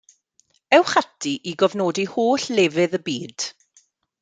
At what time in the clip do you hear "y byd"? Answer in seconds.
2.99-3.49